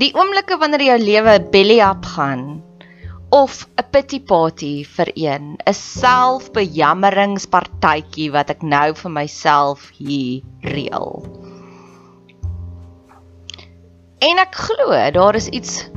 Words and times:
Die 0.00 0.08
oomblikke 0.10 0.56
wanneer 0.58 0.82
jou 0.82 0.98
lewe 0.98 1.38
belly 1.52 1.76
up 1.78 2.04
gaan 2.16 2.62
of 3.30 3.68
'n 3.78 3.84
pity 3.94 4.18
party 4.20 4.84
vir 4.84 5.10
een, 5.14 5.56
'n 5.66 5.74
selfbejammeringspartytjie 5.74 8.32
wat 8.34 8.50
ek 8.50 8.62
nou 8.62 8.94
vir 8.94 9.10
myself 9.10 9.90
hier 9.98 10.42
reël. 10.62 11.22
En 14.18 14.38
ek 14.38 14.54
glo 14.54 15.10
daar 15.12 15.34
is 15.34 15.48
iets 15.48 15.90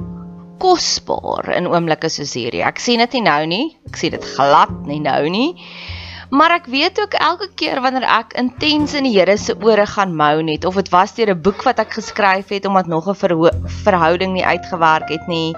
kosbaar 0.59 1.56
in 1.56 1.68
oomblikke 1.68 2.09
soos 2.09 2.34
hierdie. 2.34 2.63
Ek 2.66 2.80
sien 2.80 3.00
dit 3.00 3.13
nie 3.13 3.22
nou 3.22 3.46
nie. 3.46 3.78
Ek 3.88 3.96
sien 3.96 4.12
dit 4.12 4.25
glad 4.36 4.86
nie 4.86 5.00
nou 5.00 5.30
nie. 5.30 5.56
Maar 6.30 6.52
ek 6.52 6.66
weet 6.66 7.00
ook 7.02 7.14
elke 7.14 7.48
keer 7.56 7.82
wanneer 7.82 8.04
ek 8.04 8.34
intens 8.34 8.94
in 8.94 9.04
die 9.04 9.16
Here 9.16 9.38
se 9.38 9.56
ore 9.56 9.86
gaan 9.86 10.16
mou 10.16 10.42
net 10.44 10.66
of 10.66 10.76
dit 10.76 10.90
was 10.90 11.16
deur 11.16 11.32
'n 11.32 11.42
boek 11.42 11.64
wat 11.64 11.80
ek 11.80 11.94
geskryf 11.94 12.50
het 12.50 12.66
omdat 12.66 12.88
nog 12.88 13.08
'n 13.08 13.16
verhouding 13.84 14.34
nie 14.34 14.46
uitgewerk 14.46 15.10
het 15.10 15.28
nie 15.28 15.56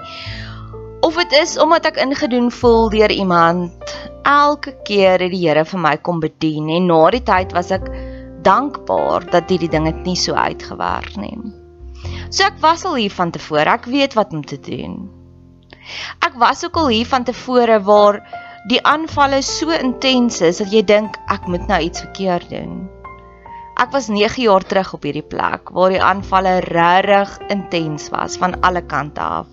of 1.00 1.16
dit 1.16 1.32
is 1.32 1.56
omdat 1.58 1.86
ek 1.88 1.96
ingedoen 1.96 2.50
voel 2.52 2.90
deur 2.92 3.10
iemand 3.10 3.94
elke 4.22 4.74
keer 4.84 5.20
het 5.20 5.32
die 5.32 5.46
Here 5.46 5.64
vir 5.64 5.80
my 5.80 5.96
kom 5.96 6.20
bedien 6.20 6.68
en 6.68 6.86
na 6.86 7.00
die 7.10 7.22
tyd 7.24 7.54
was 7.56 7.70
ek 7.70 7.88
dankbaar 8.44 9.24
dat 9.32 9.48
hierdie 9.48 9.70
ding 9.72 9.88
het 9.88 10.04
nie 10.04 10.16
so 10.16 10.34
uitgewerk 10.34 11.16
nie. 11.20 11.36
So 12.30 12.44
ek 12.44 12.60
was 12.60 12.84
al 12.84 12.96
hier 13.00 13.12
van 13.12 13.32
tevore, 13.32 13.68
ek 13.68 13.88
weet 13.90 14.14
wat 14.16 14.32
om 14.32 14.44
te 14.44 14.60
doen. 14.60 15.08
Ek 16.24 16.36
was 16.40 16.64
ook 16.64 16.76
al 16.76 16.88
hier 16.92 17.08
van 17.08 17.24
tevore 17.24 17.80
waar 17.84 18.20
die 18.68 18.80
aanvalle 18.84 19.40
so 19.42 19.72
intens 19.72 20.40
is 20.44 20.58
dat 20.60 20.72
jy 20.72 20.82
dink 20.84 21.16
ek 21.32 21.46
moet 21.48 21.64
nou 21.70 21.78
iets 21.80 22.02
verkeerd 22.04 22.50
doen. 22.52 22.82
Ek 23.80 23.94
was 23.94 24.10
9 24.12 24.42
jaar 24.44 24.64
terug 24.68 24.92
op 24.92 25.06
hierdie 25.08 25.24
plek 25.24 25.70
waar 25.72 25.94
die 25.94 26.02
aanvalle 26.04 26.58
regtig 26.66 27.38
intens 27.48 28.10
was 28.12 28.36
van 28.36 28.58
alle 28.60 28.82
kante 28.84 29.20
af. 29.24 29.48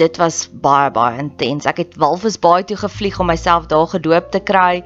Dit 0.00 0.16
was 0.16 0.46
baie 0.48 0.88
baie 0.90 1.20
intens. 1.20 1.68
Ek 1.68 1.82
het 1.84 1.96
Walvisbaai 2.00 2.64
toe 2.64 2.78
gevlieg 2.80 3.20
om 3.20 3.28
myself 3.28 3.68
daar 3.68 3.86
gedoop 3.92 4.30
te 4.32 4.40
kry. 4.40 4.80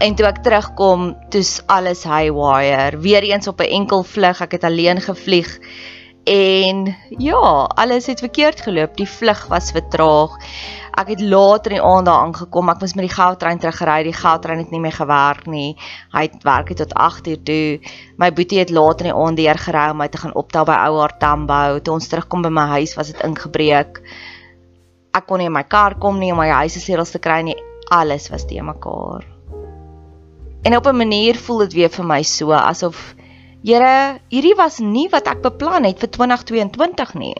En 0.00 0.16
toe 0.16 0.26
ek 0.26 0.40
terugkom, 0.42 1.12
toets 1.30 1.60
alles 1.68 2.04
haywire. 2.08 2.96
Weereens 3.04 3.48
op 3.48 3.60
'n 3.60 3.68
enkel 3.68 4.02
vlug. 4.02 4.40
Ek 4.40 4.52
het 4.52 4.64
alleen 4.64 5.00
gevlieg 5.00 5.58
En 6.24 6.96
ja, 7.18 7.66
alles 7.74 8.06
het 8.06 8.18
verkeerd 8.18 8.60
geloop. 8.60 8.96
Die 8.96 9.08
vlug 9.08 9.46
was 9.46 9.70
vertraag. 9.70 10.36
Ek 10.92 11.08
het 11.08 11.20
later 11.20 11.72
in 11.72 11.80
die 11.80 11.86
aand 11.86 12.06
daar 12.06 12.22
aangekom. 12.22 12.68
Ek 12.70 12.82
moes 12.84 12.94
met 12.94 13.08
die 13.08 13.14
goudtrein 13.14 13.58
terugry. 13.58 14.02
Die 14.06 14.14
goudtrein 14.14 14.60
het 14.62 14.70
nie 14.70 14.80
meer 14.80 14.94
gewerk 14.94 15.48
nie. 15.50 15.72
Hy 16.12 16.22
het 16.28 16.44
werk 16.46 16.68
het 16.70 16.82
tot 16.84 16.94
8:00 16.94 17.42
toe. 17.42 17.80
My 18.16 18.30
boetie 18.32 18.60
het 18.60 18.70
later 18.70 19.06
in 19.06 19.12
die 19.12 19.22
aand 19.22 19.36
deur 19.36 19.58
gery 19.58 19.88
om 19.90 19.96
my 19.96 20.08
te 20.08 20.18
gaan 20.18 20.34
optel 20.34 20.64
by 20.64 20.76
Ouer 20.86 21.16
Tambou. 21.18 21.80
Toe 21.80 21.94
ons 21.94 22.08
terugkom 22.08 22.42
by 22.42 22.48
my 22.48 22.66
huis 22.76 22.94
was 22.94 23.10
dit 23.10 23.22
ingebreek. 23.22 24.02
Ek 25.12 25.26
kon 25.26 25.38
nie 25.38 25.46
in 25.46 25.52
my 25.52 25.64
kar 25.64 25.98
kom 25.98 26.18
nie 26.18 26.30
om 26.32 26.38
my 26.38 26.48
huis 26.48 26.72
se 26.72 26.80
sleutels 26.80 27.10
te 27.10 27.18
kry 27.18 27.42
nie. 27.42 27.56
Alles 27.90 28.30
was 28.30 28.46
te 28.46 28.62
mekaar. 28.62 29.26
En 30.62 30.76
op 30.76 30.86
'n 30.86 30.96
manier 30.96 31.34
voel 31.34 31.58
dit 31.58 31.72
weer 31.72 31.90
vir 31.90 32.04
my 32.04 32.22
so 32.22 32.52
asof 32.52 33.14
Here, 33.62 34.18
hierdie 34.32 34.56
was 34.58 34.80
nie 34.82 35.06
wat 35.12 35.28
ek 35.30 35.42
beplan 35.44 35.86
het 35.86 36.00
vir 36.02 36.10
2022 36.16 37.12
nie. 37.14 37.36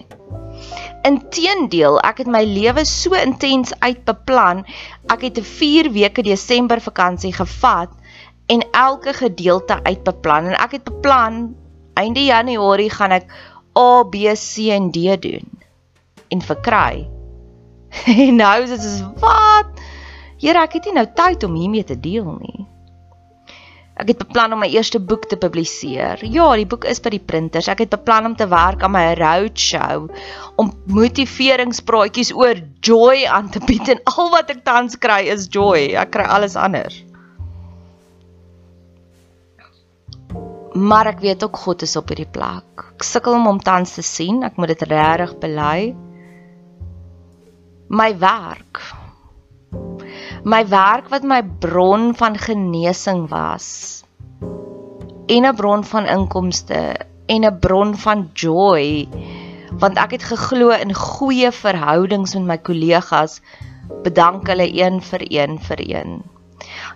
Inteendeel, 1.02 1.98
ek 2.06 2.22
het 2.22 2.30
my 2.30 2.44
lewe 2.46 2.84
so 2.86 3.18
intens 3.18 3.72
uitbeplan. 3.82 4.62
Ek 5.10 5.26
het 5.26 5.38
'n 5.42 5.48
4 5.48 5.90
weke 5.90 6.22
Desember 6.22 6.78
vakansie 6.80 7.32
gevat 7.34 7.90
en 8.46 8.62
elke 8.70 9.12
gedeelte 9.12 9.82
uitbeplan 9.82 10.52
en 10.52 10.54
ek 10.54 10.78
het 10.78 10.84
beplan 10.84 11.56
einde 11.94 12.22
Januarie 12.24 12.90
gaan 12.90 13.12
ek 13.12 13.26
A, 13.78 14.04
B, 14.04 14.30
C 14.36 14.70
en 14.70 14.90
D 14.90 15.18
doen. 15.18 15.48
en 16.32 16.40
verkry. 16.40 17.08
en 18.06 18.36
nou 18.36 18.62
is 18.62 18.70
dit 18.70 18.80
soos 18.80 19.02
wat? 19.20 19.80
Here, 20.40 20.62
ek 20.62 20.78
het 20.78 20.84
nie 20.88 20.94
nou 20.96 21.06
tyd 21.14 21.44
om 21.44 21.54
hiermee 21.54 21.84
te 21.84 21.98
deel 22.00 22.30
nie. 22.40 22.66
Ek 24.00 24.08
het 24.08 24.22
beplan 24.22 24.54
om 24.56 24.62
my 24.62 24.70
eerste 24.72 24.96
boek 25.04 25.26
te 25.28 25.36
publiseer. 25.36 26.22
Ja, 26.24 26.46
die 26.56 26.66
boek 26.68 26.86
is 26.88 27.00
by 27.04 27.12
die 27.12 27.20
printers. 27.20 27.68
Ek 27.68 27.82
het 27.84 27.92
beplan 27.92 28.30
om 28.30 28.36
te 28.36 28.48
werk 28.48 28.80
aan 28.82 28.94
my 28.94 29.04
roadshow 29.20 30.08
om 30.56 30.72
motiveringspraatjies 30.88 32.32
oor 32.32 32.60
joy 32.80 33.26
aan 33.28 33.50
te 33.52 33.60
bied 33.60 33.92
en 33.92 34.00
al 34.14 34.30
wat 34.32 34.52
ek 34.54 34.64
tans 34.64 34.96
kry 34.96 35.26
is 35.34 35.44
joy. 35.52 35.90
Ek 36.00 36.14
kry 36.16 36.24
alles 36.24 36.56
anders. 36.56 37.02
Maar 40.72 41.12
ek 41.12 41.20
weet 41.20 41.44
ook 41.44 41.60
God 41.66 41.84
is 41.84 41.92
op 42.00 42.08
hierdie 42.08 42.30
plek. 42.32 42.86
Ek 42.96 43.04
sukkel 43.04 43.36
om 43.36 43.44
hom 43.50 43.60
tans 43.60 43.92
te 43.98 44.04
sien. 44.06 44.40
Ek 44.46 44.56
moet 44.56 44.72
dit 44.72 44.88
regtig 44.88 45.36
bely. 45.44 45.92
My 47.92 48.08
werk. 48.16 48.80
My 50.44 50.64
werk 50.66 51.08
wat 51.08 51.22
my 51.22 51.42
bron 51.42 52.14
van 52.18 52.38
genesing 52.38 53.28
was. 53.30 54.02
En 55.26 55.46
'n 55.46 55.54
bron 55.54 55.84
van 55.84 56.06
inkomste 56.06 56.96
en 57.26 57.44
'n 57.44 57.58
bron 57.58 57.94
van 57.96 58.30
joy 58.34 59.08
want 59.78 59.96
ek 59.96 60.10
het 60.10 60.22
geglo 60.22 60.68
in 60.70 60.94
goeie 60.94 61.52
verhoudings 61.52 62.34
met 62.34 62.44
my 62.44 62.58
kollegas 62.58 63.40
bedank 64.02 64.46
hulle 64.46 64.68
een 64.82 65.00
vir 65.02 65.22
een 65.32 65.58
vir 65.58 65.80
een 65.80 66.22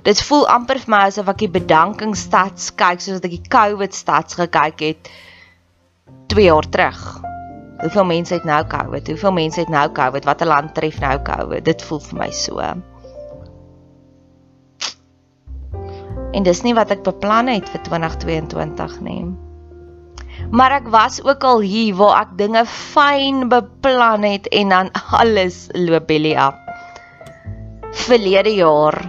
Dit 0.02 0.22
voel 0.22 0.48
amper 0.48 0.78
vir 0.82 0.90
my 0.94 1.00
asof 1.10 1.30
ek 1.32 1.38
die 1.44 1.52
bedankingsstats 1.58 2.74
kyk 2.82 3.00
soos 3.00 3.22
ek 3.22 3.30
die 3.30 3.48
COVID 3.54 3.94
stats 3.94 4.38
gekyk 4.38 4.84
het 4.84 5.10
2 6.34 6.44
jaar 6.44 6.68
terug. 6.68 7.00
Hoeveel 7.80 8.04
mense 8.04 8.34
het 8.34 8.44
nou 8.44 8.62
COVID? 8.66 9.08
Hoeveel 9.08 9.32
mense 9.32 9.60
het 9.60 9.72
nou 9.72 9.88
COVID? 9.92 10.24
Watter 10.24 10.46
land 10.46 10.74
tref 10.74 11.00
nou 11.00 11.16
COVID? 11.22 11.64
Dit 11.64 11.82
voel 11.82 12.00
vir 12.00 12.18
my 12.18 12.30
so. 12.30 12.62
En 16.36 16.44
dis 16.44 16.62
nie 16.62 16.74
wat 16.76 16.92
ek 16.92 17.04
beplan 17.06 17.48
het 17.48 17.68
vir 17.72 17.82
2022 17.88 19.00
nie. 19.00 19.24
Maar 20.52 20.78
ek 20.82 20.90
was 20.92 21.18
ook 21.24 21.44
al 21.48 21.64
hier 21.64 21.96
waar 21.96 22.26
ek 22.26 22.36
dinge 22.38 22.66
fyn 22.68 23.48
beplan 23.48 24.26
het 24.26 24.48
en 24.52 24.74
dan 24.74 24.92
alles 25.16 25.66
loop 25.72 26.06
belly 26.10 26.36
af. 26.36 26.58
Verlede 28.06 28.52
jaar 28.52 29.00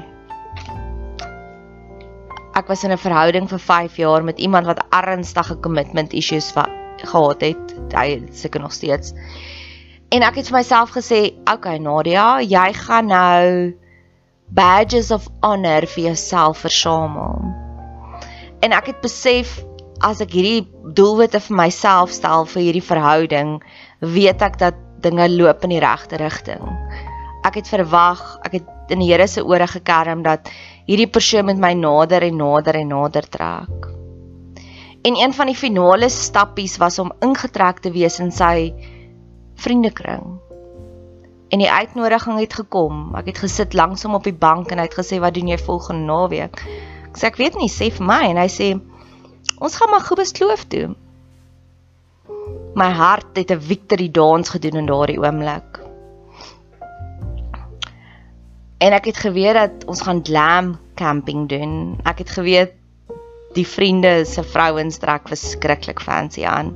ek 2.58 2.72
was 2.72 2.84
in 2.84 2.92
'n 2.92 2.98
verhouding 2.98 3.48
vir 3.50 3.60
5 3.60 3.98
jaar 3.98 4.24
met 4.24 4.40
iemand 4.40 4.66
wat 4.66 4.82
ernstige 4.90 5.60
commitment 5.60 6.14
issues 6.14 6.54
gehad 6.98 7.42
het. 7.42 7.76
Hy 7.94 8.24
seker 8.32 8.62
nog 8.62 8.74
steeds. 8.74 9.14
En 10.10 10.24
ek 10.24 10.36
het 10.36 10.48
vir 10.48 10.58
myself 10.58 10.90
gesê, 10.90 11.34
"Okay 11.54 11.78
Nadia, 11.78 12.42
jy 12.42 12.74
gaan 12.74 13.06
nou 13.06 13.74
badges 14.50 15.12
of 15.12 15.28
honor 15.42 15.86
vir 15.86 16.04
jouself 16.12 16.64
versamel." 16.66 17.42
En 18.62 18.74
ek 18.74 18.94
het 18.94 19.02
besef 19.02 19.60
as 20.02 20.22
ek 20.22 20.34
hierdie 20.34 20.68
doelwitte 20.98 21.40
vir 21.40 21.58
myself 21.58 22.14
stel 22.14 22.46
vir 22.46 22.68
hierdie 22.68 22.86
verhouding, 22.86 23.58
weet 24.02 24.42
ek 24.42 24.58
dat 24.62 24.78
dinge 25.02 25.28
loop 25.30 25.64
in 25.66 25.76
die 25.76 25.84
regte 25.84 26.18
rigting. 26.22 26.64
Ek 27.46 27.60
het 27.62 27.70
verwag, 27.70 28.22
ek 28.46 28.60
het 28.60 28.94
in 28.94 29.04
die 29.04 29.12
Here 29.12 29.28
se 29.28 29.44
ore 29.46 29.68
gekerm 29.70 30.24
dat 30.26 30.50
hierdie 30.88 31.10
persoon 31.10 31.48
met 31.50 31.62
my 31.62 31.74
nader 31.78 32.26
en 32.28 32.40
nader 32.40 32.80
en 32.82 32.92
nader 32.94 33.28
trek. 33.30 33.90
En 35.06 35.16
een 35.16 35.34
van 35.34 35.48
die 35.48 35.56
finale 35.56 36.10
stappies 36.10 36.78
was 36.82 37.00
om 37.00 37.14
ingetrek 37.24 37.80
te 37.84 37.92
wees 37.94 38.20
in 38.20 38.32
sy 38.32 38.74
vriendekring. 39.62 40.40
En 41.50 41.62
die 41.64 41.72
uitnodiging 41.72 42.40
het 42.40 42.54
gekom. 42.60 43.16
Ek 43.16 43.32
het 43.32 43.40
gesit 43.40 43.74
langs 43.74 44.04
hom 44.04 44.18
op 44.18 44.28
die 44.28 44.36
bank 44.36 44.72
en 44.72 44.82
hy 44.82 44.88
het 44.90 44.98
gesê 45.00 45.20
wat 45.24 45.38
doen 45.38 45.48
jy 45.48 45.58
volgende 45.62 46.08
naweek? 46.10 46.60
Ek 47.08 47.20
sê 47.20 47.30
ek 47.32 47.40
weet 47.40 47.56
nie, 47.60 47.70
sê 47.72 47.88
vir 47.94 48.08
my 48.08 48.22
en 48.34 48.40
hy 48.42 48.48
sê 48.52 48.74
ons 49.58 49.78
gaan 49.80 49.90
maar 49.94 50.04
Kobus 50.06 50.36
Kloof 50.36 50.68
toe. 50.72 50.92
My 52.78 52.92
hart 52.94 53.40
het 53.40 53.52
'n 53.52 53.64
victory 53.64 54.12
dance 54.12 54.52
gedoen 54.52 54.84
in 54.84 54.92
daardie 54.92 55.20
oomblik. 55.20 55.80
En 58.78 58.94
ek 58.94 59.06
het 59.06 59.18
geweet 59.18 59.54
dat 59.54 59.86
ons 59.88 60.02
gaan 60.02 60.22
glam 60.24 60.78
camping 60.96 61.48
doen. 61.50 61.98
Ek 62.04 62.18
het 62.18 62.30
geweet 62.30 62.76
die 63.54 63.68
vriende 63.68 64.26
se 64.26 64.44
vrouens 64.44 64.98
trek 64.98 65.28
verskriklik 65.28 66.00
fancy 66.00 66.46
aan. 66.46 66.76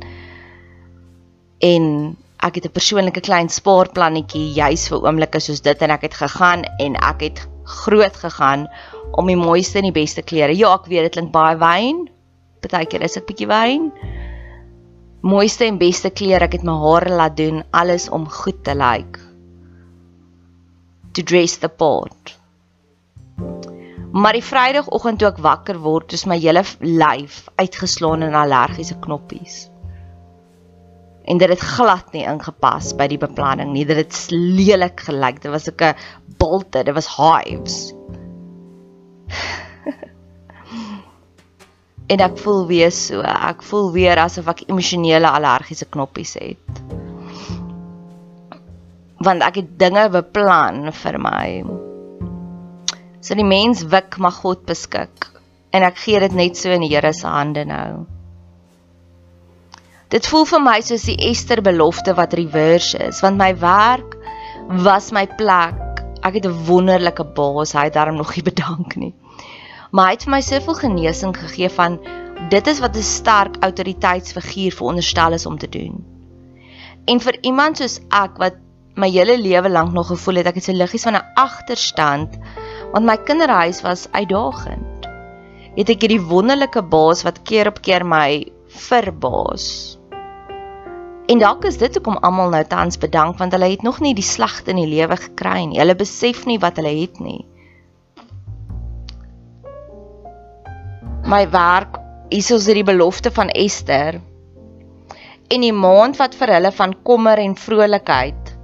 En 1.59 2.18
ek 2.41 2.55
het 2.55 2.65
'n 2.65 2.75
persoonlike 2.77 3.21
klein 3.21 3.49
spaarplannetjie 3.49 4.53
juis 4.53 4.88
vir 4.89 5.03
oomblikke 5.05 5.39
soos 5.39 5.61
dit 5.61 5.81
en 5.81 5.91
ek 5.91 6.01
het 6.01 6.13
gegaan 6.13 6.63
en 6.79 6.95
ek 6.95 7.21
het 7.21 7.47
groot 7.63 8.15
gegaan 8.15 8.67
om 9.13 9.27
die 9.27 9.35
mooiste 9.35 9.77
en 9.77 9.89
die 9.91 9.99
beste 10.01 10.21
klere. 10.21 10.57
Ja, 10.57 10.73
ek 10.73 10.88
weet 10.88 11.03
dit 11.03 11.11
klink 11.11 11.31
baie 11.31 11.57
wyn. 11.57 12.09
Partykeer 12.61 13.01
is 13.01 13.13
dit 13.13 13.25
bietjie 13.25 13.47
wyn. 13.47 13.91
Mooiste 15.21 15.65
en 15.65 15.77
beste 15.77 16.09
klere, 16.09 16.45
ek 16.45 16.53
het 16.53 16.63
my 16.63 16.73
hare 16.73 17.09
laat 17.09 17.38
doen, 17.38 17.63
alles 17.71 18.09
om 18.09 18.29
goed 18.29 18.63
te 18.63 18.75
lyk. 18.75 19.17
Like 19.17 19.31
to 21.13 21.21
dress 21.23 21.57
the 21.57 21.69
part. 21.69 22.37
Maar 24.11 24.35
die 24.35 24.44
Vrydagoggend 24.44 25.19
toe 25.19 25.29
ek 25.31 25.41
wakker 25.44 25.79
word, 25.83 26.13
is 26.15 26.25
my 26.27 26.37
hele 26.39 26.63
lyf 26.83 27.45
uitgeslaan 27.59 28.25
in 28.27 28.35
allergiese 28.35 28.97
knoppies. 29.03 29.70
En 31.31 31.39
dit 31.39 31.50
het 31.50 31.63
glad 31.63 32.12
nie 32.12 32.25
ingepas 32.28 32.92
by 33.00 33.07
die 33.07 33.19
beplanning 33.22 33.72
nie. 33.72 33.86
Dit 33.88 34.01
het 34.01 34.18
lelik 34.36 35.06
gelyk. 35.07 35.39
Dit 35.44 35.51
was 35.54 35.69
'n 35.72 35.95
bolte, 36.38 36.83
dit 36.83 36.94
was 36.94 37.07
hives. 37.16 37.94
en 42.12 42.19
ek 42.19 42.38
voel 42.38 42.68
weer 42.68 42.92
so. 42.92 43.22
Ek 43.22 43.63
voel 43.63 43.92
weer 43.95 44.18
asof 44.19 44.48
ek 44.48 44.68
emosionele 44.68 45.30
allergiese 45.30 45.86
knoppies 45.86 46.33
het 46.36 47.00
want 49.22 49.44
ek 49.45 49.60
het 49.62 49.74
dinge 49.81 50.07
beplan 50.13 50.89
vir 50.98 51.18
my. 51.22 51.48
So 53.22 53.38
die 53.38 53.45
mens 53.45 53.83
wik 53.94 54.18
maar 54.18 54.33
God 54.33 54.66
beskik 54.69 55.30
en 55.72 55.86
ek 55.88 56.01
gee 56.04 56.19
dit 56.24 56.33
net 56.36 56.57
so 56.57 56.74
in 56.74 56.83
die 56.83 56.92
Here 56.92 57.13
se 57.13 57.30
hande 57.30 57.66
nou. 57.69 58.06
Dit 60.11 60.25
voel 60.27 60.44
vir 60.44 60.59
my 60.59 60.80
soos 60.83 61.06
die 61.07 61.15
Ester 61.30 61.61
belofte 61.63 62.11
wat 62.18 62.33
reverse 62.35 62.97
is 62.99 63.21
want 63.23 63.39
my 63.39 63.53
werk 63.56 64.18
was 64.83 65.06
my 65.15 65.23
plek. 65.39 66.01
Ek 66.27 66.35
het 66.35 66.45
'n 66.45 66.65
wonderlike 66.68 67.23
baas, 67.37 67.71
hy 67.71 67.85
het 67.87 67.94
daarom 67.95 68.18
nog 68.19 68.35
nie 68.35 68.44
bedank 68.51 68.95
nie. 68.95 69.13
Maar 69.91 70.06
hy 70.06 70.11
het 70.18 70.25
vir 70.27 70.31
my 70.31 70.41
soveel 70.41 70.75
genesing 70.81 71.31
gegee 71.37 71.69
van 71.69 71.95
dit 72.49 72.68
is 72.68 72.81
wat 72.83 72.97
'n 72.97 73.07
sterk 73.07 73.56
autoriteitsfiguur 73.63 74.75
veronderstel 74.75 75.31
is 75.33 75.45
om 75.45 75.57
te 75.57 75.69
doen. 75.69 76.03
En 77.06 77.19
vir 77.19 77.37
iemand 77.41 77.77
soos 77.77 77.99
ek 78.09 78.35
wat 78.37 78.59
my 78.95 79.09
hele 79.09 79.37
lewe 79.37 79.69
lank 79.69 79.94
nog 79.94 80.07
gevoel 80.07 80.35
het 80.35 80.51
ek 80.51 80.59
het 80.59 80.63
so 80.63 80.73
liggies 80.73 81.07
van 81.07 81.15
'n 81.15 81.31
agterstand 81.35 82.35
want 82.91 83.06
my 83.06 83.18
kinderhuis 83.18 83.81
was 83.81 84.07
uitdagend. 84.11 85.07
Het 85.75 85.89
ek 85.89 86.01
hierdie 86.01 86.27
wonderlike 86.27 86.83
baas 86.83 87.23
wat 87.23 87.41
keer 87.44 87.68
op 87.68 87.81
keer 87.81 88.06
my 88.06 88.51
verbaas. 88.68 90.00
En 91.31 91.40
dalk 91.40 91.64
is 91.69 91.78
dit 91.80 91.95
hoekom 91.95 92.18
almal 92.28 92.52
nou 92.52 92.64
tans 92.68 93.00
bedank 93.00 93.38
want 93.40 93.54
hulle 93.56 93.69
het 93.71 93.85
nog 93.88 94.02
nie 94.04 94.14
die 94.18 94.26
slegte 94.26 94.73
in 94.73 94.81
die 94.81 94.90
lewe 94.90 95.16
gekry 95.16 95.64
nie. 95.69 95.80
Hulle 95.80 95.95
besef 95.95 96.44
nie 96.50 96.59
wat 96.59 96.81
hulle 96.81 96.92
het 96.97 97.21
nie. 97.23 97.45
My 101.31 101.45
werk 101.54 102.02
is 102.35 102.50
soos 102.52 102.68
die 102.68 102.83
belofte 102.83 103.31
van 103.31 103.52
Ester. 103.56 104.19
En 105.52 105.64
die 105.64 105.76
maand 105.76 106.19
wat 106.19 106.35
vir 106.35 106.52
hulle 106.57 106.71
van 106.76 106.97
kommer 107.07 107.40
en 107.40 107.56
vrolikheid 107.56 108.57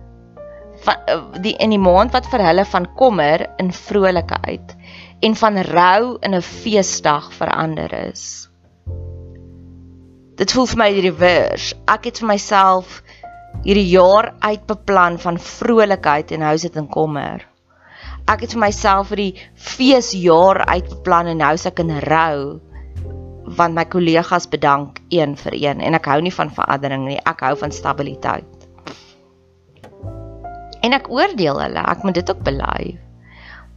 van 0.88 1.08
eh, 1.08 1.22
die 1.44 1.56
in 1.64 1.74
die 1.74 1.82
maand 1.82 2.14
wat 2.16 2.28
vir 2.32 2.44
hulle 2.46 2.66
van 2.66 2.88
kommer 3.00 3.48
in 3.62 3.72
vrolikheid 3.74 4.76
en 5.26 5.36
van 5.36 5.58
rou 5.72 6.18
in 6.22 6.36
'n 6.36 6.42
feesdag 6.42 7.32
verander 7.34 7.94
is. 8.10 8.47
Dit 10.38 10.54
voel 10.54 10.68
vir 10.70 10.78
my 10.78 10.88
die 10.94 11.06
reverse. 11.08 11.74
Ek 11.90 12.04
het 12.12 12.20
vir 12.22 12.30
myself 12.30 13.00
hierdie 13.64 13.88
jaar 13.90 14.36
uitbeplan 14.46 15.18
van 15.22 15.40
vrolikheid 15.42 16.34
en 16.36 16.46
is 16.52 16.66
dit 16.68 16.78
in 16.78 16.90
kommer. 16.94 17.42
Ek 18.30 18.44
het 18.46 18.54
vir 18.54 18.62
myself 18.68 19.10
vir 19.10 19.22
die 19.24 19.46
feesjaar 19.56 20.62
uitbeplan 20.68 21.32
en 21.34 21.42
nou 21.42 21.54
is 21.58 21.66
ek 21.66 21.82
in 21.82 21.96
rou 22.06 22.60
want 23.58 23.74
my 23.74 23.86
kollegas 23.88 24.46
bedank 24.52 25.00
een 25.16 25.38
vir 25.40 25.56
een 25.56 25.82
en 25.82 25.96
ek 25.96 26.10
hou 26.12 26.20
nie 26.22 26.36
van 26.36 26.54
verandering 26.54 27.08
nie. 27.08 27.18
Ek 27.26 27.42
hou 27.48 27.56
van 27.58 27.74
stabiliteit. 27.74 28.68
En 30.86 30.94
ek 30.94 31.10
oordeel 31.10 31.64
hulle, 31.64 31.82
ek 31.82 32.04
moet 32.06 32.20
dit 32.20 32.30
ook 32.30 32.44
bely. 32.46 32.98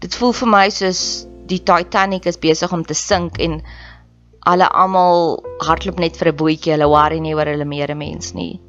Dit 0.02 0.18
voel 0.18 0.34
vir 0.36 0.50
my 0.58 0.66
soos 0.74 1.04
die 1.48 1.62
Titanic 1.64 2.28
is 2.28 2.38
besig 2.38 2.72
om 2.74 2.84
te 2.84 2.94
sink 2.98 3.40
en 3.40 3.62
hulle 4.48 4.68
almal 4.82 5.42
hardloop 5.60 6.00
net 6.00 6.16
vir 6.16 6.32
'n 6.32 6.36
bootjie, 6.36 6.72
hulle 6.72 6.88
worry 6.88 7.20
nie 7.20 7.34
oor 7.34 7.46
hulle 7.46 7.64
medemens 7.64 8.34
nie. 8.34 8.60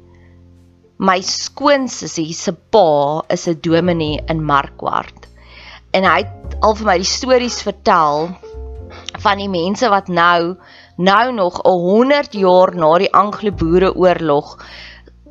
My 0.98 1.20
skoonsussie 1.20 2.32
se 2.34 2.52
pa 2.52 3.22
is 3.28 3.48
'n 3.48 3.60
dominee 3.60 4.20
in 4.28 4.44
Markwart. 4.44 5.28
En 5.92 6.04
hy 6.04 6.18
het 6.22 6.56
al 6.62 6.74
vir 6.74 6.86
my 6.86 6.96
die 6.98 7.04
stories 7.08 7.62
vertel 7.62 8.30
van 9.20 9.38
die 9.38 9.48
mense 9.48 9.88
wat 9.88 10.08
nou 10.08 10.56
nou 10.96 11.32
nog 11.32 11.60
'n 11.64 11.78
100 11.88 12.32
jaar 12.32 12.74
na 12.74 12.98
die 12.98 13.12
Anglo-Boereoorlog 13.12 14.58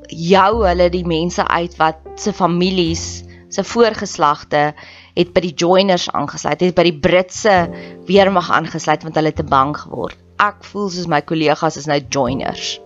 jou 0.08 0.68
hulle 0.68 0.90
die 0.90 1.06
mense 1.06 1.48
uit 1.48 1.78
wat 1.78 1.98
se 2.16 2.34
families, 2.34 3.24
se 3.50 3.64
voorgeslagte 3.64 4.74
het 5.16 5.34
by 5.34 5.42
die 5.42 5.54
joiners 5.56 6.10
aangesluit, 6.12 6.62
het 6.62 6.76
by 6.76 6.84
die 6.84 7.00
Britse 7.00 7.70
weermag 8.08 8.52
aangesluit 8.52 9.04
want 9.04 9.16
hulle 9.16 9.34
te 9.34 9.44
bang 9.44 9.78
geword. 9.78 10.18
Ek 10.42 10.64
voel 10.66 10.90
soos 10.90 11.10
my 11.12 11.22
kollegas 11.22 11.78
is 11.78 11.86
nou 11.90 12.00
joiners. 12.02 12.80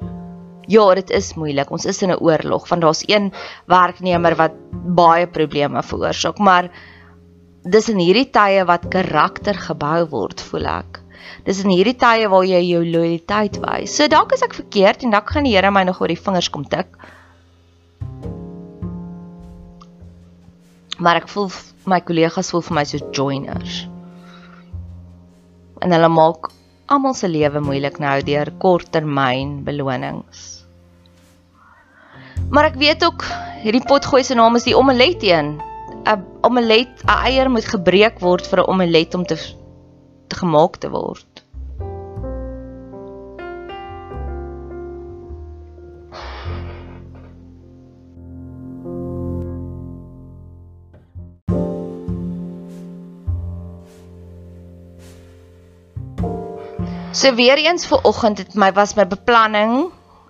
Ja, 0.67 0.83
dit 0.97 1.11
is 1.13 1.35
moeilik. 1.39 1.69
Ons 1.71 1.85
is 1.85 2.01
in 2.03 2.11
'n 2.11 2.19
oorlog 2.19 2.67
want 2.67 2.81
daar's 2.81 3.03
een 3.07 3.31
werknemer 3.67 4.35
wat 4.35 4.53
baie 4.97 5.27
probleme 5.27 5.83
veroorsaak, 5.83 6.37
maar 6.37 6.69
dis 7.63 7.89
in 7.89 7.99
hierdie 7.99 8.29
tye 8.29 8.65
wat 8.65 8.89
karakter 8.89 9.53
gebou 9.53 10.05
word, 10.09 10.41
voel 10.41 10.65
ek. 10.65 10.99
Dis 11.45 11.63
in 11.63 11.69
hierdie 11.69 11.95
tye 11.97 12.27
waar 12.29 12.45
jy 12.45 12.61
jou 12.65 12.83
loyaliteit 12.85 13.59
wys. 13.61 13.95
So 13.95 14.07
dalk 14.07 14.33
is 14.33 14.43
ek 14.45 14.53
verkeerd 14.53 15.03
en 15.03 15.11
dalk 15.11 15.29
gaan 15.29 15.43
die 15.43 15.55
Here 15.55 15.71
my 15.71 15.83
nog 15.83 16.01
oor 16.01 16.07
die 16.07 16.19
vingers 16.19 16.49
kom 16.49 16.65
tik. 16.65 16.87
Maar 20.97 21.21
ek 21.21 21.29
voel 21.29 21.51
my 21.85 22.01
kollegas 22.01 22.49
voel 22.51 22.61
vir 22.61 22.75
my 22.75 22.83
so 22.83 22.97
joiners. 23.11 23.87
En 25.81 25.91
hulle 25.91 26.09
maak 26.09 26.54
almal 26.85 27.15
se 27.17 27.27
lewe 27.27 27.61
moeilik 27.63 27.97
nou 27.99 28.17
deur 28.25 28.51
korttermyn 28.61 29.63
belonings. 29.65 30.43
Maar 32.49 32.69
ek 32.71 32.77
weet 32.81 33.05
ook 33.05 33.25
hierdie 33.63 33.85
potgooi 33.87 34.23
se 34.23 34.37
naam 34.37 34.55
is 34.59 34.67
die 34.67 34.77
omelet 34.77 35.23
een. 35.23 35.55
'n 36.05 36.23
Omelet, 36.45 37.01
'n 37.03 37.21
eier 37.25 37.49
moet 37.49 37.65
gebreek 37.65 38.19
word 38.21 38.45
vir 38.47 38.59
'n 38.61 38.69
omelet 38.69 39.15
om 39.15 39.25
te, 39.25 39.37
te 40.27 40.35
gemaak 40.35 40.77
te 40.77 40.89
word. 40.89 41.34
So 57.25 57.33
weer 57.33 57.57
eens 57.57 57.87
vir 57.89 58.03
oggend 58.05 58.37
het 58.37 58.53
my 58.53 58.67
was 58.77 58.91
my 58.93 59.01
beplanning. 59.09 59.87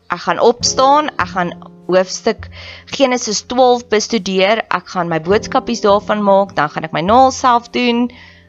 Ek 0.08 0.22
gaan 0.24 0.38
opstaan, 0.40 1.10
ek 1.20 1.28
gaan 1.34 1.50
hoofstuk 1.92 2.46
Genesis 2.88 3.42
12 3.52 3.82
bestudeer. 3.92 4.62
Ek 4.72 4.94
gaan 4.94 5.12
my 5.12 5.18
boodskapies 5.20 5.84
daarvan 5.84 6.24
maak, 6.24 6.54
dan 6.56 6.72
gaan 6.72 6.88
ek 6.88 6.96
my 6.96 7.02
naal 7.04 7.34
self 7.36 7.68
doen. 7.76 8.06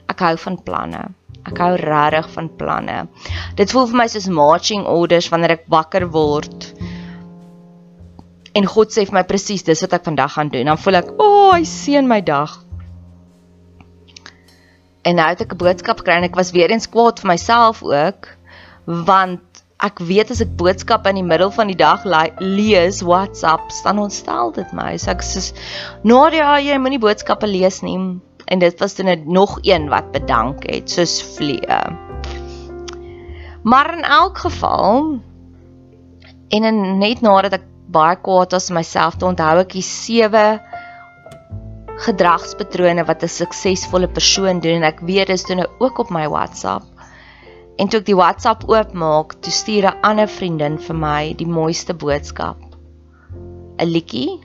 Ek 0.07 0.23
hou 0.23 0.37
van 0.45 0.61
planne. 0.63 1.01
Ek 1.43 1.59
hou 1.59 1.73
regtig 1.81 2.29
van 2.37 2.53
planne. 2.61 3.01
Dit 3.59 3.75
voel 3.75 3.91
vir 3.91 4.01
my 4.05 4.07
soos 4.15 4.31
marching 4.31 4.87
orders 4.95 5.27
wanneer 5.35 5.57
ek 5.57 5.67
wakker 5.67 6.07
word. 6.15 6.69
En 8.55 8.71
God 8.77 8.95
sê 8.95 9.09
vir 9.11 9.25
my 9.25 9.25
presies 9.27 9.67
dis 9.67 9.83
wat 9.83 9.99
ek 9.99 10.07
vandag 10.07 10.39
gaan 10.39 10.55
doen. 10.55 10.71
Dan 10.71 10.79
voel 10.79 11.03
ek, 11.03 11.11
"O, 11.19 11.27
oh, 11.27 11.53
hy 11.59 11.65
seën 11.67 12.07
my 12.07 12.23
dag." 12.23 12.61
En 15.07 15.21
nou 15.21 15.29
het 15.31 15.45
ek 15.45 15.53
'n 15.55 15.63
boodskap 15.63 16.03
gekry 16.03 16.19
en 16.19 16.27
ek 16.27 16.35
was 16.35 16.51
weer 16.51 16.71
eens 16.71 16.89
kwaad 16.91 17.21
vir 17.23 17.31
myself 17.31 17.83
ook 17.83 18.27
want 18.87 19.63
ek 19.85 19.99
weet 19.99 20.31
as 20.31 20.41
ek 20.41 20.57
boodskappe 20.57 21.11
in 21.13 21.21
die 21.21 21.27
middel 21.27 21.51
van 21.53 21.69
die 21.71 21.77
dag 21.77 22.05
lees 22.39 23.03
WhatsApp 23.05 23.71
dan 23.85 23.99
ontstel 23.99 24.53
dit 24.57 24.73
my. 24.73 24.97
So 24.97 25.11
ek 25.11 25.23
sê 25.23 25.53
Nadia, 26.03 26.57
jy 26.61 26.79
moenie 26.79 27.03
boodskappe 27.03 27.47
lees 27.47 27.83
nie. 27.83 27.99
En 28.47 28.59
dit 28.59 28.81
was 28.81 28.95
dan 28.95 29.11
nog 29.27 29.59
een 29.63 29.89
wat 29.89 30.13
bedank 30.13 30.67
het 30.71 30.91
soos 30.91 31.23
vlee. 31.37 31.81
Maar 33.63 33.93
in 33.99 34.05
elk 34.05 34.39
geval 34.39 35.19
en 36.49 36.65
in, 36.65 36.99
net 36.99 37.21
nadat 37.21 37.59
ek 37.59 37.65
baie 37.91 38.17
kwaad 38.17 38.53
was 38.53 38.71
myself 38.71 39.19
te 39.19 39.27
onthou 39.27 39.59
ek 39.59 39.75
die 39.75 39.83
sewe 39.83 40.61
gedragspatrone 42.05 43.05
wat 43.09 43.23
'n 43.23 43.29
suksesvolle 43.29 44.09
persoon 44.09 44.61
doen 44.61 44.83
en 44.83 44.89
ek 44.93 45.01
weet 45.01 45.29
dis 45.33 45.43
toe 45.43 45.57
nou 45.57 45.69
ook 45.79 45.99
op 45.99 46.11
my 46.11 46.29
WhatsApp. 46.29 46.85
En 47.77 47.89
toe 47.89 48.01
ek 48.01 48.07
die 48.07 48.17
WhatsApp 48.17 48.69
oopmaak, 48.69 49.35
toe 49.41 49.53
stuur 49.53 49.85
'n 49.89 50.01
ander 50.03 50.29
vriendin 50.29 50.79
vir 50.79 50.97
my 50.97 51.35
die 51.35 51.47
mooiste 51.47 51.95
boodskap. 51.95 52.57
'n 53.79 53.87
Liedjie. 53.87 54.41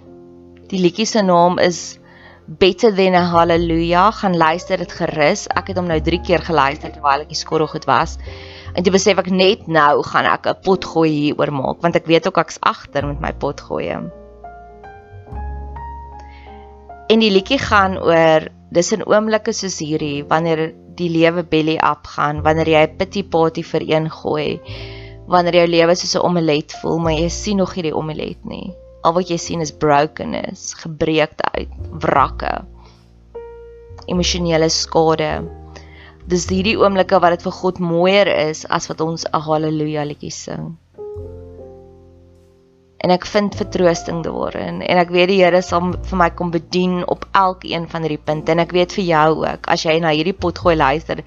Die 0.68 0.80
liedjie 0.80 1.06
se 1.06 1.22
naam 1.22 1.60
is 1.60 2.00
Better 2.48 2.96
Than 2.96 3.16
a 3.16 3.24
Hallelujah. 3.24 4.12
Gaan 4.14 4.38
luister 4.38 4.78
dit 4.78 4.92
gerus. 4.92 5.48
Ek 5.48 5.68
het 5.68 5.78
hom 5.78 5.88
nou 5.88 6.02
3 6.02 6.22
keer 6.22 6.40
geluister 6.40 6.92
terwyl 6.92 7.22
ek 7.22 7.30
die 7.30 7.40
skorrel 7.40 7.68
goed 7.68 7.86
was. 7.86 8.18
En 8.76 8.84
toe 8.84 8.92
besef 8.92 9.18
ek 9.18 9.30
net 9.30 9.68
nou 9.68 10.04
gaan 10.04 10.26
ek 10.26 10.48
'n 10.48 10.62
pot 10.64 10.86
gooi 10.86 11.10
hier 11.10 11.36
oor 11.38 11.52
maak 11.52 11.82
want 11.82 11.96
ek 11.96 12.06
weet 12.06 12.28
ook 12.28 12.38
ek's 12.38 12.60
agter 12.62 13.08
met 13.08 13.22
my 13.22 13.34
pot 13.34 13.62
gooi. 13.62 14.21
En 17.12 17.20
die 17.20 17.32
liedjie 17.34 17.58
gaan 17.60 17.98
oor 18.00 18.46
dis 18.72 18.94
in 18.96 19.02
oomblikke 19.04 19.52
soos 19.52 19.82
hierdie 19.84 20.22
wanneer 20.30 20.70
die 20.96 21.10
lewe 21.12 21.42
belly 21.44 21.74
up 21.84 22.08
gaan, 22.08 22.40
wanneer 22.46 22.70
jy 22.72 22.84
'n 22.88 22.94
pity 23.02 23.24
party 23.34 23.64
vir 23.68 23.84
een 23.90 24.08
gooi, 24.10 24.62
wanneer 25.28 25.58
jou 25.60 25.66
lewe 25.68 25.96
soos 25.96 26.16
'n 26.16 26.24
omelet 26.30 26.72
voel, 26.80 27.00
maar 27.04 27.18
jy 27.18 27.28
sien 27.30 27.58
nog 27.58 27.76
nie 27.76 27.84
die 27.90 27.98
omelet 28.02 28.46
nie. 28.46 28.72
Al 29.04 29.14
wat 29.18 29.28
jy 29.28 29.38
sien 29.38 29.62
is 29.62 29.76
brokenness, 29.84 30.74
gebreekheid, 30.84 31.74
wrakke, 32.06 32.64
emosionele 34.08 34.70
skade. 34.70 35.44
Dis 36.28 36.48
hierdie 36.48 36.78
oomblikke 36.80 37.20
wat 37.20 37.36
dit 37.36 37.44
vir 37.44 37.58
God 37.60 37.80
mooier 37.80 38.28
is 38.50 38.64
as 38.66 38.88
wat 38.88 39.02
ons 39.02 39.26
'n 39.26 39.42
haleluja 39.50 40.08
liedjie 40.08 40.32
sing 40.32 40.78
en 43.02 43.14
ek 43.14 43.26
vind 43.26 43.56
vertroosting 43.58 44.22
daarin 44.26 44.84
en 44.86 45.02
ek 45.02 45.10
weet 45.14 45.32
die 45.34 45.40
Here 45.42 45.62
sal 45.66 45.94
vir 45.96 46.20
my 46.22 46.30
kom 46.38 46.52
bedien 46.54 47.02
op 47.10 47.26
elkeen 47.38 47.88
van 47.90 48.06
hierdie 48.06 48.22
punte 48.22 48.54
en 48.54 48.62
ek 48.64 48.76
weet 48.78 48.94
vir 48.98 49.08
jou 49.08 49.28
ook 49.46 49.70
as 49.74 49.86
jy 49.88 49.98
na 50.04 50.14
hierdie 50.14 50.38
pot 50.38 50.62
gooi 50.62 50.76
luister 50.78 51.24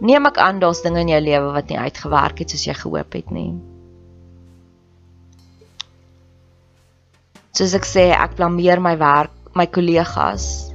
neem 0.00 0.28
ek 0.28 0.38
aan 0.42 0.60
daar's 0.60 0.82
dinge 0.84 1.00
in 1.04 1.12
jou 1.12 1.22
lewe 1.24 1.52
wat 1.54 1.70
nie 1.72 1.80
uitgewerk 1.80 2.40
het 2.42 2.52
soos 2.52 2.66
jy 2.66 2.74
gehoop 2.76 3.16
het 3.16 3.30
nie. 3.32 3.50
Soos 7.56 7.72
ek 7.78 7.88
sê 7.88 8.10
ek 8.12 8.36
blameer 8.36 8.82
my 8.84 8.96
werk 9.00 9.32
my 9.56 9.64
kollegas 9.72 10.72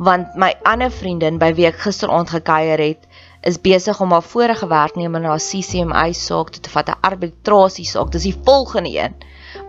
want 0.00 0.32
my 0.40 0.54
ander 0.66 0.90
vriendin 0.90 1.36
by 1.38 1.52
wie 1.54 1.68
ek 1.68 1.82
gisteraand 1.84 2.32
gekuier 2.32 2.80
het 2.80 3.04
is 3.44 3.60
besig 3.60 4.00
om 4.00 4.12
haar 4.12 4.24
vorige 4.24 4.66
werknemer 4.66 5.20
na 5.20 5.34
'n 5.34 5.46
CCMA 5.48 6.12
saak 6.12 6.50
toe 6.50 6.60
te 6.60 6.70
vat, 6.70 6.88
'n 6.88 7.00
arbitrasie 7.00 7.84
saak. 7.84 8.10
Dis 8.12 8.22
die 8.22 8.40
volgende 8.44 8.90
een. 8.90 9.14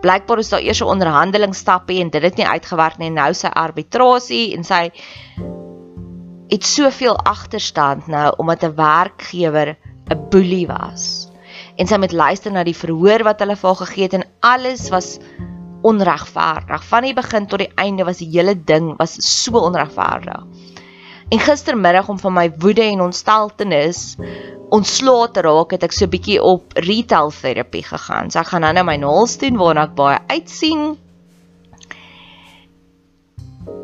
Blykbaar 0.02 0.40
is 0.40 0.50
daar 0.50 0.62
eers 0.62 0.82
'n 0.82 0.94
onderhandelingsstap 0.96 1.90
en 1.90 2.10
dit 2.10 2.22
het 2.22 2.38
nie 2.38 2.48
uitgewerk 2.48 2.98
nie. 2.98 3.10
Nou 3.10 3.34
sy 3.34 3.48
arbitrasie 3.48 4.56
en 4.56 4.64
sy 4.64 4.92
het 6.48 6.66
soveel 6.66 7.18
agterstand 7.18 8.08
nou 8.08 8.34
omdat 8.38 8.64
'n 8.64 8.76
werkgewer 8.76 9.78
'n 10.10 10.30
boelie 10.30 10.68
was. 10.68 11.30
En 11.76 11.88
sy 11.88 11.98
moet 11.98 12.12
luister 12.12 12.52
na 12.52 12.64
die 12.64 12.78
verhoor 12.78 13.24
wat 13.24 13.40
hulle 13.40 13.56
vir 13.56 13.70
haar 13.70 13.88
gegee 13.88 14.04
het 14.04 14.14
en 14.14 14.26
alles 14.40 14.90
was 14.90 15.20
onregverdig. 15.82 16.84
Van 16.86 17.04
die 17.04 17.14
begin 17.14 17.48
tot 17.48 17.60
die 17.60 17.72
einde 17.76 18.04
was 18.04 18.18
die 18.18 18.30
hele 18.30 18.64
ding 18.64 18.98
was 18.98 19.16
so 19.20 19.58
onregverdig. 19.58 20.46
En 21.30 21.40
gistermiddag 21.40 22.10
om 22.10 22.20
van 22.20 22.34
my 22.34 22.52
woede 22.62 22.84
en 22.86 23.02
ontsteltenis 23.02 24.16
ontslae 24.70 25.30
te 25.32 25.42
raak, 25.46 25.74
het 25.74 25.86
ek 25.86 25.94
so 25.96 26.10
bietjie 26.10 26.38
op 26.42 26.76
retail 26.86 27.32
terapie 27.34 27.84
gegaan. 27.86 28.30
So 28.30 28.42
ek 28.42 28.52
gaan 28.52 28.66
nou 28.66 28.74
net 28.78 28.86
my 28.86 28.98
naels 29.02 29.38
doen 29.42 29.58
waarna 29.58 29.88
ek 29.90 29.96
baie 29.98 30.20
uitsien. 30.30 30.96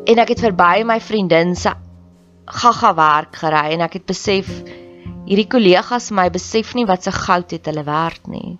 En 0.06 0.22
ek 0.22 0.34
het 0.34 0.42
verby 0.42 0.84
my 0.86 0.98
vriendin 1.02 1.54
se 1.58 1.72
gaga 2.52 2.92
werk 2.98 3.38
gery 3.38 3.76
en 3.76 3.84
ek 3.86 4.00
het 4.00 4.06
besef 4.06 4.50
hierdie 5.26 5.46
kollegas 5.50 6.10
my 6.14 6.26
besef 6.34 6.74
nie 6.78 6.86
wat 6.86 7.06
se 7.06 7.14
goud 7.14 7.54
het 7.54 7.70
hulle 7.70 7.86
werd 7.86 8.26
nie. 8.30 8.58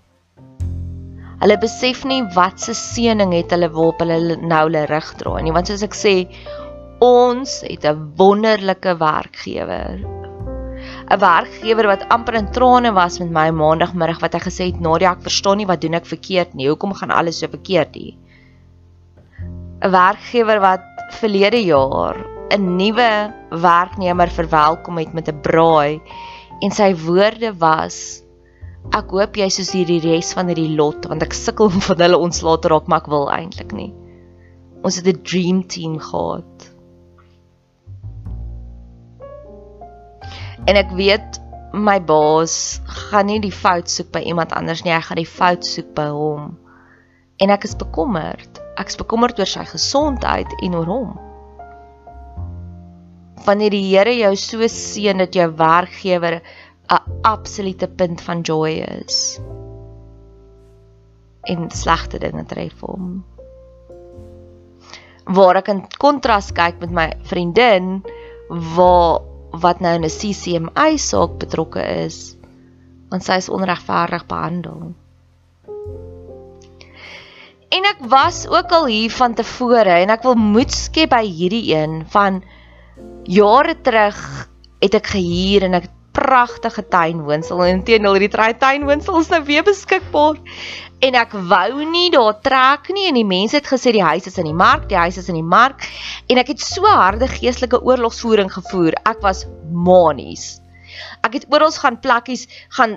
Hulle 1.43 1.59
besef 1.59 2.05
nie 2.07 2.23
wat 2.37 2.63
se 2.63 2.75
seëning 2.79 3.35
het 3.35 3.51
hulle 3.55 3.71
waarop 3.75 4.03
hulle 4.05 4.37
nou 4.39 4.63
hulle 4.69 4.87
rug 4.91 5.15
draai 5.19 5.43
nie 5.43 5.55
want 5.55 5.71
soos 5.71 5.83
ek 5.87 5.99
sê 5.99 6.15
Ons 7.03 7.61
het 7.67 7.85
'n 7.85 8.15
wonderlike 8.17 8.93
werkgewer. 8.97 9.99
'n 11.11 11.19
Werkgewer 11.19 11.87
wat 11.91 12.05
amper 12.09 12.35
in 12.35 12.51
trane 12.55 12.93
was 12.93 13.19
met 13.19 13.31
my 13.31 13.51
maandagmiddag 13.51 14.21
wat 14.21 14.35
hy 14.35 14.41
gesê 14.45 14.67
het: 14.71 14.81
"Nadia, 14.81 15.11
ek 15.11 15.27
verstaan 15.27 15.57
nie 15.57 15.67
wat 15.67 15.81
doen 15.81 15.95
ek 15.99 16.07
verkeerd 16.07 16.55
nie. 16.55 16.69
Hoekom 16.69 16.95
gaan 16.95 17.11
alles 17.11 17.39
so 17.39 17.49
verkeerd 17.49 17.95
hier?" 17.95 18.15
'n 19.83 19.91
Werkgewer 19.91 20.61
wat 20.61 20.85
verlede 21.19 21.65
jaar 21.65 22.17
'n 22.55 22.77
nuwe 22.77 23.35
werknemer 23.51 24.31
verwelkom 24.31 24.99
het 24.99 25.13
met 25.13 25.29
'n 25.29 25.41
braai 25.41 26.01
en 26.61 26.71
sy 26.71 26.95
woorde 26.95 27.53
was: 27.59 28.23
Ek 28.93 29.11
hoop 29.11 29.37
jy 29.37 29.49
soos 29.49 29.73
hierdie 29.73 30.01
res 30.01 30.33
van 30.35 30.47
hierdie 30.47 30.77
lot 30.77 31.07
want 31.09 31.23
ek 31.23 31.33
sukkel 31.33 31.67
om 31.67 31.81
van 31.81 31.99
hulle 31.99 32.19
ontslae 32.19 32.59
te 32.59 32.69
raak, 32.69 32.87
maar 32.87 33.01
ek 33.01 33.11
wil 33.11 33.31
eintlik 33.31 33.73
nie. 33.73 33.93
Ons 34.85 34.97
het 34.97 35.07
'n 35.07 35.23
dream 35.23 35.67
team 35.67 35.99
gehad. 35.99 36.52
En 40.71 40.79
ek 40.79 40.93
weet 40.95 41.41
my 41.73 41.97
baas 42.05 42.81
gaan 43.09 43.27
nie 43.27 43.41
die 43.43 43.55
fout 43.55 43.91
soek 43.91 44.13
by 44.15 44.21
iemand 44.29 44.53
anders 44.55 44.85
nie, 44.85 44.93
hy 44.93 45.01
gaan 45.03 45.19
die 45.19 45.29
fout 45.29 45.67
soek 45.67 45.91
by 45.97 46.07
hom. 46.15 46.53
En 47.43 47.51
ek 47.51 47.65
is 47.67 47.75
bekommerd. 47.79 48.61
Ek 48.79 48.93
is 48.93 49.01
bekommerd 49.01 49.41
oor 49.41 49.49
sy 49.49 49.65
gesondheid 49.67 50.53
en 50.63 50.77
oor 50.79 50.91
hom. 50.93 51.17
Wanneer 53.43 53.75
die 53.75 53.89
Here 53.89 54.13
jou 54.15 54.37
so 54.39 54.69
seën 54.71 55.19
dat 55.19 55.35
jou 55.35 55.49
werkgewer 55.59 56.39
'n 56.93 57.19
absolute 57.25 57.89
punt 57.89 58.21
van 58.21 58.43
joy 58.43 58.85
is 59.03 59.41
en 61.43 61.71
slegte 61.71 62.19
dinge 62.19 62.45
tref 62.47 62.81
hom. 62.81 63.25
Waar 65.25 65.57
ek 65.57 65.69
in 65.69 65.83
kontras 65.99 66.53
kyk 66.53 66.79
met 66.81 66.91
my 66.91 67.09
vriendin 67.27 68.03
waar 68.49 69.32
wat 69.61 69.81
nou 69.81 69.95
in 69.95 70.05
'n 70.05 70.17
CCMA 70.19 70.97
saak 70.97 71.39
betrokke 71.39 71.83
is, 72.05 72.37
want 73.11 73.25
sy 73.25 73.37
is 73.37 73.49
onregverdig 73.49 74.27
behandel. 74.27 74.95
En 77.73 77.85
ek 77.89 78.05
was 78.09 78.49
ook 78.49 78.73
al 78.73 78.87
hier 78.87 79.11
van 79.11 79.35
tevore 79.35 79.95
en 80.05 80.11
ek 80.11 80.23
wil 80.23 80.35
moed 80.35 80.73
skep 80.73 81.11
by 81.11 81.25
hierdie 81.25 81.75
een 81.75 82.05
van 82.13 82.43
jare 83.25 83.81
terug 83.81 84.49
het 84.83 84.95
ek 84.95 85.07
gehuur 85.15 85.63
en 85.63 85.75
ek 85.81 85.89
pragtige 86.33 86.87
tuinwoonsel 86.89 87.61
en 87.67 87.83
teenoor 87.85 88.17
hierdie 88.17 88.57
tuinwoonsel 88.57 89.19
is 89.21 89.29
nou 89.33 89.43
weer 89.45 89.65
beskikbaar. 89.67 90.39
En 91.03 91.19
ek 91.19 91.35
wou 91.51 91.85
nie 91.91 92.09
daar 92.15 92.39
trek 92.41 92.89
nie 92.95 93.09
en 93.11 93.19
die 93.19 93.27
mense 93.27 93.59
het 93.59 93.69
gesê 93.69 93.93
die 93.93 94.05
huis 94.07 94.29
is 94.31 94.39
in 94.41 94.49
die 94.49 94.57
mark, 94.57 94.87
die 94.89 94.97
huis 94.97 95.19
is 95.21 95.29
in 95.29 95.37
die 95.37 95.45
mark 95.45 95.85
en 96.31 96.41
ek 96.41 96.55
het 96.55 96.65
so 96.65 96.89
harde 96.89 97.29
geestelike 97.29 97.83
oorlogsvoering 97.83 98.53
gevoer. 98.55 98.97
Ek 99.05 99.21
was 99.25 99.45
manies. 99.75 100.63
Ek 101.27 101.37
het 101.37 101.47
oral 101.53 101.75
gaan 101.75 101.99
plakkies 102.01 102.47
gaan 102.79 102.97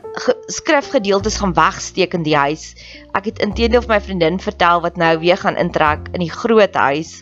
skrifgedeeltes 0.54 1.42
gaan 1.42 1.56
wegsteek 1.58 2.16
in 2.16 2.24
die 2.24 2.38
huis. 2.38 2.72
Ek 3.18 3.28
het 3.32 3.44
intedeel 3.44 3.84
vir 3.84 3.98
my 3.98 4.00
vriendin 4.06 4.40
vertel 4.40 4.86
wat 4.86 5.02
nou 5.02 5.12
weer 5.26 5.42
gaan 5.42 5.60
intrek 5.60 6.08
in 6.14 6.24
die 6.24 6.32
groot 6.32 6.78
huis. 6.88 7.18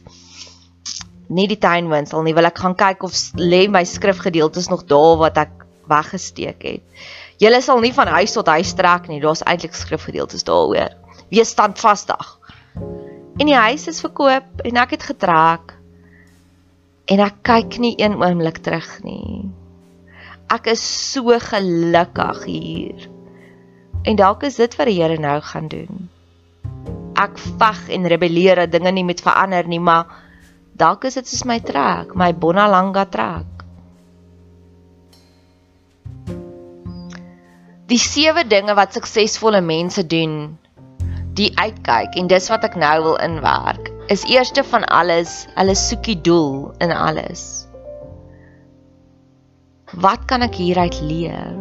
Nie 1.33 1.47
die 1.49 1.57
tuinwoonsel 1.57 2.21
nie, 2.21 2.37
wil 2.37 2.51
ek 2.51 2.61
gaan 2.61 2.77
kyk 2.77 3.07
of 3.07 3.17
lê 3.39 3.65
my 3.71 3.85
skrifgedeeltes 3.87 4.69
nog 4.69 4.85
daar 4.91 5.17
wat 5.23 5.41
ek 5.47 5.62
weggesteek 5.93 6.65
het. 6.65 7.05
Julle 7.41 7.61
sal 7.61 7.81
nie 7.83 7.93
van 7.93 8.09
huis 8.17 8.33
tot 8.35 8.49
huis 8.49 8.73
trek 8.77 9.07
nie. 9.11 9.21
Daar's 9.21 9.45
eintlik 9.45 9.75
skrifgedeeltes 9.77 10.45
daaroor. 10.47 10.93
Wees 11.29 11.53
standvastig. 11.53 12.27
En 13.37 13.49
die 13.49 13.57
huis 13.57 13.87
is 13.89 14.01
verkoop 14.03 14.61
en 14.65 14.77
ek 14.81 14.97
het 14.97 15.07
getrek. 15.09 15.73
En 17.09 17.19
ek 17.23 17.41
kyk 17.43 17.79
nie 17.83 17.95
een 17.99 18.15
oomblik 18.21 18.61
terug 18.63 18.89
nie. 19.03 19.49
Ek 20.53 20.69
is 20.71 20.83
so 20.83 21.33
gelukkig 21.41 22.43
hier. 22.45 23.07
En 24.03 24.19
dalk 24.19 24.43
is 24.47 24.59
dit 24.59 24.75
wat 24.77 24.89
die 24.89 24.99
Here 24.99 25.17
nou 25.17 25.39
gaan 25.41 25.69
doen. 25.71 26.09
Ek 27.19 27.39
veg 27.39 27.87
en 27.95 28.07
rebelleer 28.11 28.63
dat 28.63 28.73
dinge 28.75 28.91
nie 28.91 29.05
met 29.07 29.23
verander 29.23 29.67
nie, 29.67 29.79
maar 29.79 30.11
dalk 30.77 31.07
is 31.09 31.17
dit 31.19 31.29
soos 31.29 31.45
my 31.47 31.59
trek, 31.63 32.13
my 32.17 32.33
Bonalanga 32.35 33.05
trek. 33.09 33.52
Die 37.93 38.01
sewe 38.01 38.41
dinge 38.49 38.73
wat 38.73 38.95
suksesvolle 38.97 39.59
mense 39.61 40.01
doen 40.09 40.37
die 41.37 41.51
uitkyk 41.61 42.15
en 42.17 42.29
dis 42.31 42.47
wat 42.49 42.63
ek 42.65 42.77
nou 42.81 42.95
wil 43.05 43.19
inwerk 43.21 43.91
is 44.15 44.23
eerste 44.29 44.63
van 44.65 44.85
alles 44.99 45.43
hulle 45.53 45.75
soek 45.77 46.01
die 46.07 46.17
doel 46.25 46.71
in 46.81 46.89
alles. 46.91 47.43
Wat 50.05 50.25
kan 50.31 50.41
ek 50.41 50.57
hieruit 50.57 50.97
leer? 51.05 51.53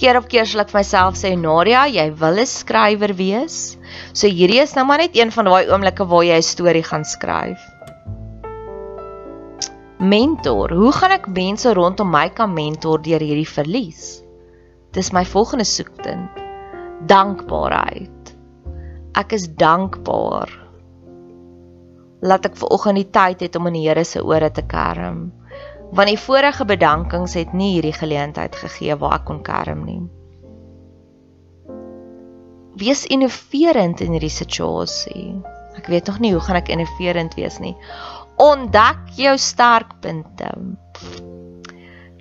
Keer 0.00 0.18
op 0.18 0.32
keer 0.32 0.48
sal 0.48 0.64
ek 0.64 0.72
vir 0.72 0.80
myself 0.80 1.20
sê 1.20 1.34
Nadia 1.36 1.84
jy 1.92 2.08
wil 2.24 2.40
'n 2.40 2.48
skrywer 2.48 3.12
wees? 3.20 3.76
So 4.16 4.32
hierdie 4.32 4.64
is 4.64 4.74
nou 4.74 4.88
maar 4.88 5.04
net 5.04 5.16
een 5.16 5.30
van 5.30 5.44
daai 5.52 5.68
oomblikke 5.68 6.08
waar 6.08 6.24
jy 6.24 6.40
'n 6.40 6.52
storie 6.54 6.86
gaan 6.88 7.04
skryf 7.04 7.60
Mentor, 10.04 10.72
hoe 10.76 10.92
gaan 10.92 11.14
ek 11.14 11.30
mense 11.32 11.70
rondom 11.72 12.10
my 12.12 12.26
kan 12.36 12.50
mentor 12.52 13.00
deur 13.00 13.22
hierdie 13.24 13.48
verlies? 13.48 14.18
Dis 14.92 15.08
my 15.16 15.22
volgende 15.24 15.64
soekpunt. 15.64 16.40
Dankbaarheid. 17.08 18.32
Ek 19.16 19.32
is 19.32 19.46
dankbaar. 19.62 20.50
Laat 22.20 22.50
ek 22.50 22.58
ver 22.60 22.74
oggend 22.76 23.00
die 23.00 23.08
tyd 23.16 23.46
het 23.46 23.56
om 23.56 23.70
in 23.70 23.78
die 23.78 23.86
Here 23.86 24.04
se 24.04 24.20
ore 24.20 24.50
te 24.52 24.66
kerm. 24.68 25.30
Want 25.96 26.12
die 26.12 26.20
vorige 26.20 26.66
bedankings 26.68 27.38
het 27.38 27.56
nie 27.56 27.72
hierdie 27.78 27.96
geleentheid 27.96 28.60
gegee 28.60 28.98
waar 29.00 29.22
ek 29.22 29.26
kon 29.30 29.40
kerm 29.46 29.86
nie. 29.88 30.02
Wees 32.76 33.06
innoverend 33.08 34.04
in 34.04 34.18
hierdie 34.18 34.34
situasie. 34.36 35.30
Ek 35.78 35.88
weet 35.88 36.12
nog 36.12 36.20
nie 36.20 36.34
hoe 36.34 36.44
gaan 36.44 36.60
ek 36.60 36.68
innoverend 36.74 37.38
wees 37.40 37.56
nie. 37.62 37.76
Ontdek 38.36 39.12
jou 39.14 39.36
sterkpunte. 39.38 40.48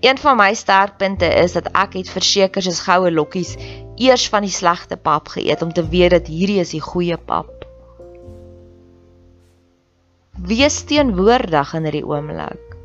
Een 0.04 0.18
van 0.18 0.38
my 0.38 0.54
sterkpunte 0.54 1.26
is 1.26 1.56
dat 1.58 1.72
ek 1.74 1.96
het 1.98 2.10
verseker 2.12 2.62
soos 2.62 2.84
goue 2.86 3.10
lokkies 3.12 3.56
eers 3.96 4.28
van 4.30 4.46
die 4.46 4.54
slegte 4.54 4.98
pap 4.98 5.32
geëet 5.34 5.62
om 5.66 5.72
te 5.74 5.86
weet 5.88 6.12
dat 6.14 6.30
hierdie 6.30 6.60
is 6.62 6.74
die 6.76 6.84
goeie 6.84 7.18
pap. 7.18 7.50
Wees 10.38 10.84
teenwoordig 10.90 11.74
in 11.78 11.88
hierdie 11.90 12.06
oomblik. 12.06 12.78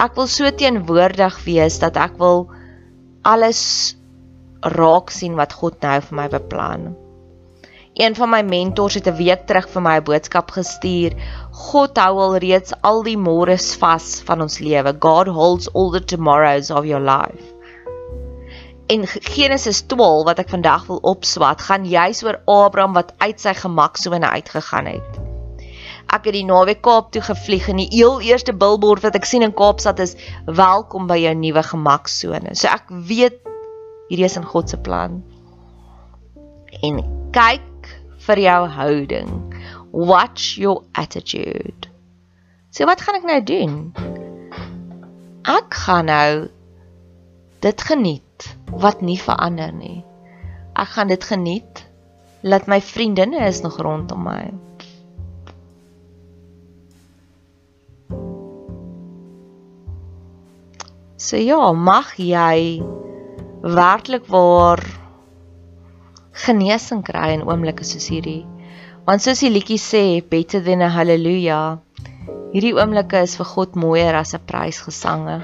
Ek 0.00 0.16
wil 0.16 0.30
so 0.30 0.48
teenwoordig 0.48 1.36
wees 1.44 1.80
dat 1.82 2.00
ek 2.00 2.16
wil 2.22 2.46
alles 3.28 3.62
raak 4.62 5.12
sien 5.12 5.36
wat 5.36 5.52
God 5.52 5.82
nou 5.82 5.98
vir 6.06 6.16
my 6.16 6.28
beplan. 6.32 6.88
Een 7.98 8.14
van 8.14 8.30
my 8.30 8.42
mentors 8.46 8.94
het 8.94 9.08
'n 9.10 9.16
week 9.18 9.46
terug 9.46 9.66
vir 9.68 9.82
my 9.82 9.96
'n 9.98 10.04
boodskap 10.06 10.50
gestuur. 10.54 11.12
God 11.50 11.96
hou 11.98 12.18
al 12.24 12.36
reeds 12.36 12.72
al 12.80 13.02
die 13.02 13.18
môres 13.18 13.74
vas 13.76 14.22
van 14.24 14.40
ons 14.40 14.58
lewe. 14.58 14.92
God 14.98 15.26
holds 15.26 15.72
all 15.72 15.90
the 15.90 16.04
tomorrows 16.04 16.70
of 16.70 16.84
your 16.84 17.02
life. 17.02 17.42
In 18.86 19.06
Genesis 19.06 19.80
12 19.86 20.24
wat 20.24 20.38
ek 20.38 20.48
vandag 20.48 20.86
wil 20.86 21.00
opswat, 21.02 21.60
gaan 21.60 21.84
juis 21.84 22.22
oor 22.24 22.38
Abraham 22.46 22.92
wat 22.92 23.12
uit 23.18 23.40
sy 23.40 23.54
gemaksone 23.54 24.28
uitgegaan 24.30 24.86
het. 24.86 25.18
Ek 26.06 26.24
het 26.24 26.32
die 26.32 26.44
naweek 26.44 26.80
Kaap 26.80 27.10
toe 27.12 27.22
gevlieg 27.22 27.68
en 27.68 27.76
die 27.76 27.90
heel 27.90 28.20
eerste 28.20 28.52
billboard 28.52 29.02
wat 29.02 29.14
ek 29.14 29.24
sien 29.24 29.42
in 29.42 29.54
Kaapstad 29.54 29.98
is: 29.98 30.14
"Welkom 30.46 31.06
by 31.06 31.18
jou 31.18 31.34
nuwe 31.34 31.62
gemaksone." 31.62 32.54
So 32.54 32.68
ek 32.68 32.84
weet 32.88 33.42
hierdie 34.08 34.24
is 34.24 34.36
in 34.36 34.44
God 34.44 34.70
se 34.70 34.76
plan. 34.76 35.24
En 36.82 37.02
kyk 37.32 37.67
vir 38.28 38.42
jou 38.44 38.60
houding. 38.68 39.32
Watch 39.92 40.58
your 40.60 40.84
attitude. 40.92 41.88
So 42.70 42.84
wat 42.86 43.00
gaan 43.00 43.18
ek 43.18 43.26
nou 43.28 43.40
doen? 43.42 43.76
Ek 45.48 45.72
gaan 45.86 46.10
nou 46.12 46.32
dit 47.64 47.84
geniet 47.88 48.48
wat 48.84 49.00
nie 49.00 49.18
verander 49.18 49.72
nie. 49.72 50.04
Ek 50.78 50.92
gaan 50.94 51.08
dit 51.10 51.24
geniet 51.24 51.84
laat 52.46 52.68
my 52.70 52.78
vriendinne 52.84 53.40
is 53.48 53.64
nog 53.64 53.80
rondom 53.82 54.22
my. 54.28 54.42
So 61.18 61.40
ja, 61.40 61.72
mag 61.72 62.14
jy 62.14 62.78
werklik 63.64 64.28
waar 64.30 64.78
genesing 66.44 67.02
kry 67.06 67.32
in 67.36 67.44
oomblikke 67.46 67.86
soos 67.86 68.08
hierdie. 68.12 68.44
Want 69.08 69.24
soos 69.24 69.40
die 69.44 69.50
liedjie 69.50 69.78
sê, 69.80 70.02
better 70.20 70.60
than 70.64 70.82
a 70.82 70.90
hallelujah. 70.92 71.78
Hierdie 72.52 72.74
oomblikke 72.76 73.22
is 73.24 73.36
vir 73.40 73.48
God 73.54 73.76
mooier 73.76 74.14
as 74.14 74.34
'n 74.34 74.44
prysgesange. 74.46 75.42